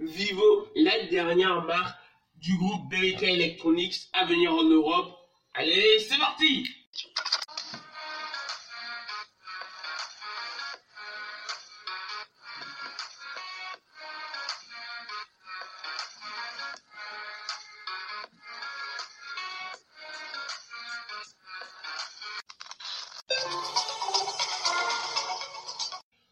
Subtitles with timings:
[0.00, 1.94] Vivo, la dernière marque
[2.36, 5.14] du groupe BK Electronics à venir en Europe.
[5.52, 6.66] Allez, c'est parti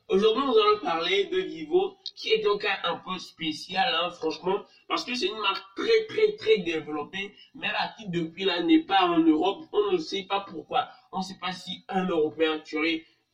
[0.08, 1.98] Aujourd'hui, nous allons parler de Vivo,
[2.32, 6.58] est donc un peu spécial, hein, franchement, parce que c'est une marque très, très, très
[6.58, 9.64] développée, mais la qui depuis là n'est pas en Europe.
[9.72, 10.88] On ne sait pas pourquoi.
[11.12, 12.60] On ne sait pas si un Européen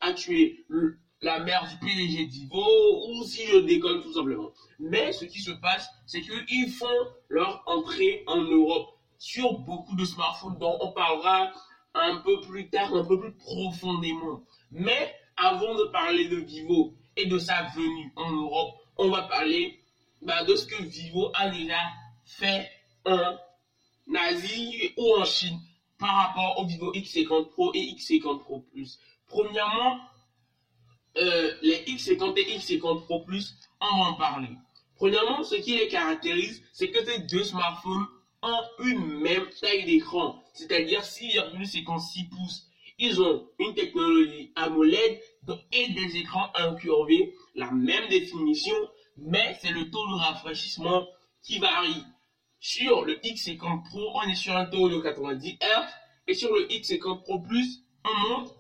[0.01, 0.66] a tué,
[1.21, 4.51] la mère du PDG Vivo ou si je déconne tout simplement.
[4.79, 6.87] Mais ce qui se passe, c'est qu'ils font
[7.29, 11.51] leur entrée en Europe sur beaucoup de smartphones dont on parlera
[11.95, 14.45] un peu plus tard, un peu plus profondément.
[14.71, 19.79] Mais avant de parler de Vivo et de sa venue en Europe, on va parler
[20.23, 21.80] bah, de ce que Vivo a déjà
[22.25, 22.71] fait
[23.05, 23.37] en
[24.15, 25.59] Asie ou en Chine
[25.99, 28.99] par rapport au Vivo X50 Pro et X50 Pro Plus.
[29.27, 30.01] Premièrement,
[31.16, 34.49] euh, les X50 et X50 Pro Plus, on va en parler.
[34.96, 38.07] Premièrement, ce qui les caractérise, c'est que ces deux smartphones
[38.43, 45.20] ont une même taille d'écran, c'est-à-dire 6,56 pouces ils ont une technologie AMOLED
[45.73, 48.76] et des écrans incurvés, la même définition,
[49.16, 51.06] mais c'est le taux de rafraîchissement
[51.42, 52.04] qui varie.
[52.60, 55.87] Sur le X50 Pro, on est sur un taux de 90 Hz
[56.28, 58.54] et sur le X50 Pro Plus, on monte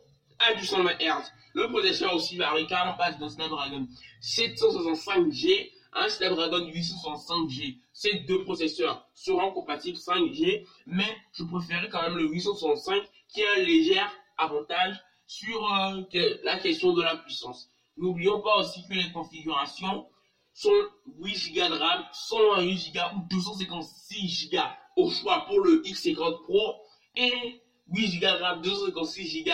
[0.46, 1.30] à du 120 Hz.
[1.54, 3.86] Le processeur aussi varie car on passe d'un Snapdragon
[4.20, 7.78] 765G à un Snapdragon 865G.
[7.92, 13.48] Ces deux processeurs seront compatibles 5G, mais je préférais quand même le 865 qui est
[13.48, 14.00] un léger
[14.38, 14.96] avantage
[15.26, 16.02] sur euh,
[16.42, 17.68] la question de la puissance.
[17.96, 20.06] N'oublions pas aussi que les configurations
[20.52, 20.70] sont
[21.18, 24.58] 8 Go de RAM, 128 Go ou 256 Go
[24.96, 26.74] au choix pour le X50 Pro
[27.16, 29.50] et 8 Go de RAM, 256 Go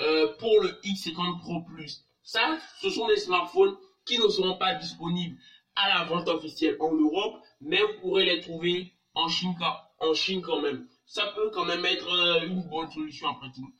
[0.00, 2.04] euh, pour le X50 Pro Plus.
[2.22, 5.38] Ça, ce sont des smartphones qui ne seront pas disponibles
[5.76, 10.86] à la vente officielle en Europe, mais vous pourrez les trouver en Chine, quand même.
[11.06, 13.72] Ça peut quand même être euh, une bonne solution après tout.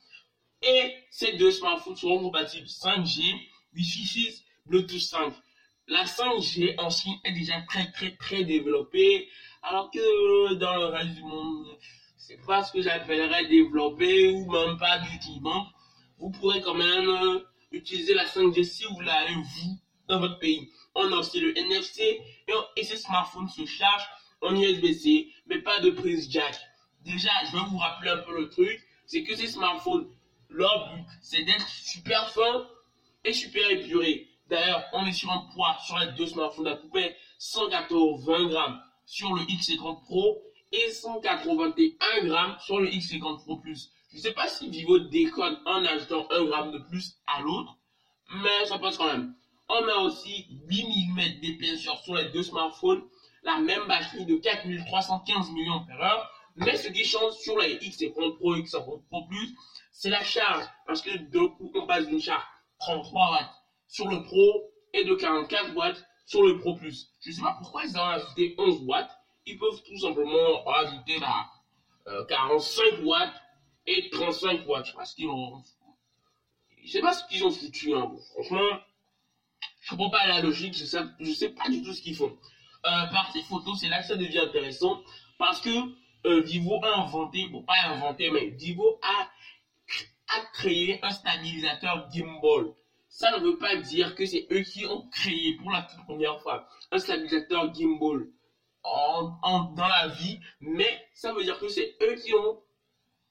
[0.61, 3.33] Et ces deux smartphones seront compatibles 5G,
[3.75, 5.33] Wi-Fi 6, Bluetooth 5.
[5.87, 9.27] La 5G en Chine est déjà très très très développée,
[9.63, 11.65] alors que dans le reste du monde,
[12.17, 15.39] c'est pas ce que j'appellerais développé ou même pas du tout.
[15.39, 15.67] Donc,
[16.19, 17.39] vous pourrez quand même euh,
[17.71, 20.69] utiliser la 5G si vous l'avez vous dans votre pays.
[20.95, 22.21] On a aussi le NFC
[22.75, 24.09] et, ces smartphones se chargent
[24.41, 26.55] en USB-C, mais pas de prise jack.
[27.01, 30.07] Déjà, je vais vous rappeler un peu le truc, c'est que ces smartphones
[30.49, 32.67] leur but, c'est d'être super fin
[33.23, 34.27] et super épuré.
[34.49, 38.81] D'ailleurs, on est sur un poids sur les deux smartphones à peu près 180 grammes
[39.05, 43.91] sur le X50 Pro et 181 grammes sur le X50 Pro Plus.
[44.11, 47.77] Je ne sais pas si Vivo déconne en ajoutant 1 gramme de plus à l'autre,
[48.43, 49.35] mais ça passe quand même.
[49.69, 53.03] On a aussi 8 mm d'épaisseur sur les deux smartphones,
[53.43, 56.29] la même batterie de 4315 mAh,
[56.59, 59.55] mais ce qui change sur les X50 Pro et X50 Pro Plus,
[59.91, 60.65] c'est la charge.
[60.85, 62.43] Parce que d'un coup, on passe d'une charge
[62.79, 63.49] 33 watts
[63.87, 67.11] sur le Pro et de 44 watts sur le Pro Plus.
[67.21, 69.09] Je ne sais pas pourquoi ils ont ajouté 11 watts.
[69.45, 71.47] Ils peuvent tout simplement ajouter là,
[72.27, 73.33] 45 euh, watts
[73.87, 74.85] et 35 watts.
[74.85, 75.63] Je sais pas ce qu'ils ont.
[76.83, 77.95] Je sais pas ce qu'ils ont foutu.
[77.95, 78.11] Hein.
[78.33, 78.79] Franchement,
[79.81, 80.75] je comprends pas la logique.
[80.75, 80.99] Je sais,
[81.35, 82.37] sais pas du tout ce qu'ils font.
[82.85, 85.01] Euh, partie photo, c'est là que ça devient intéressant.
[85.37, 85.69] Parce que
[86.25, 89.29] euh, Vivo a inventé, bon pas inventé, mais Vivo a
[90.29, 92.73] a créé un stabilisateur gimbal.
[93.07, 96.39] Ça ne veut pas dire que c'est eux qui ont créé pour la toute première
[96.41, 98.27] fois un stabilisateur gimbal
[98.83, 102.61] en, dans la vie, mais ça veut dire que c'est eux qui ont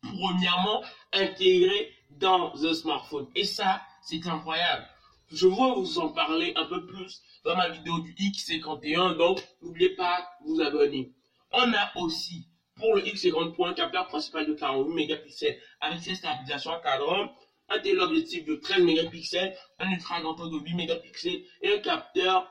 [0.02, 0.82] premièrement
[1.12, 3.28] intégré dans un smartphone.
[3.34, 4.86] Et ça, c'est incroyable.
[5.30, 9.94] Je vais vous en parler un peu plus dans ma vidéo du X51, donc n'oubliez
[9.94, 11.12] pas de vous abonner.
[11.52, 12.48] On a aussi
[12.78, 17.28] pour le X50 Pro, un capteur principal de 48 mégapixels avec ses stabilisations à cadran,
[17.68, 22.50] un téléobjectif de 13 mégapixels, un ultra grand de 8 mégapixels et un capteur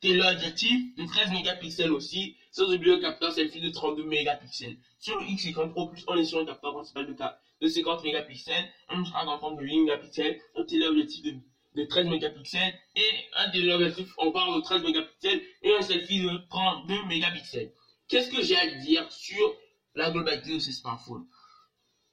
[0.00, 4.76] téléobjectif de 13 mégapixels aussi, sans oublier un capteur selfie de 32 mégapixels.
[4.98, 7.14] Sur le X50 Pro Plus, on est sur un capteur principal de,
[7.60, 11.34] de 50 mégapixels, un ultra grand de 8 mégapixels, un téléobjectif de,
[11.74, 17.02] de 13 mégapixels et un téléobjectif encore de 13 mégapixels et un selfie de 32
[17.04, 17.70] mégapixels.
[18.10, 19.56] Qu'est-ce que j'ai à dire sur
[19.94, 21.26] la globalité de ces smartphones?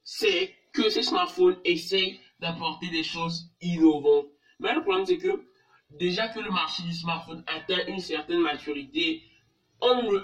[0.03, 4.27] C'est que ces smartphones essayent d'apporter des choses innovantes.
[4.59, 5.43] Mais le problème, c'est que
[5.89, 9.23] déjà que le marché du smartphone atteint une certaine maturité,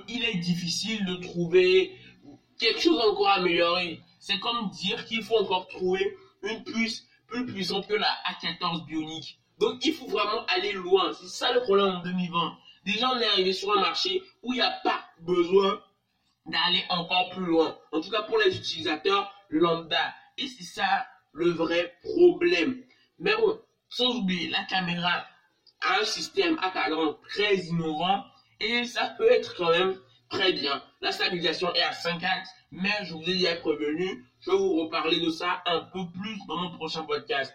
[0.07, 1.97] il est difficile de trouver
[2.59, 3.99] quelque chose encore amélioré.
[4.19, 9.39] C'est comme dire qu'il faut encore trouver une puce plus puissante que la A14 Bionic.
[9.57, 11.13] Donc il faut vraiment aller loin.
[11.13, 12.57] C'est ça le problème en 2020.
[12.85, 15.81] Déjà on est arrivé sur un marché où il n'y a pas besoin
[16.45, 17.77] d'aller encore plus loin.
[17.91, 20.13] En tout cas pour les utilisateurs lambda.
[20.37, 22.81] Et c'est ça le vrai problème.
[23.19, 23.59] Mais bon,
[23.89, 25.25] sans oublier, la caméra
[25.81, 28.23] a un système à cadran très innovant
[28.59, 29.97] et ça peut être quand même
[30.29, 30.81] très bien.
[31.01, 34.83] La stabilisation est à 5 axes, mais je vous ai déjà prévenu, je vais vous
[34.83, 37.53] reparler de ça un peu plus dans mon prochain podcast.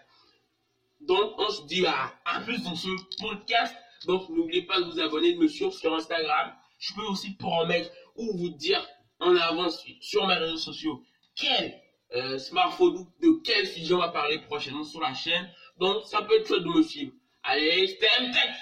[1.01, 2.89] Donc, on se dit à, plus dans ce
[3.21, 3.75] podcast.
[4.05, 6.53] Donc, n'oubliez pas de vous abonner, de me suivre sur Instagram.
[6.79, 8.85] Je peux aussi promettre ou vous dire
[9.19, 11.03] en avance sur mes réseaux sociaux
[11.35, 11.79] quel
[12.15, 15.47] euh, smartphone de quel sujet on va parler prochainement sur la chaîne.
[15.77, 17.11] Donc, ça peut être chouette de me suivre.
[17.43, 18.55] Allez, stay Tech